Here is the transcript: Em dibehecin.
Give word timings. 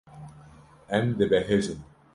Em 0.99 1.13
dibehecin. 1.21 1.87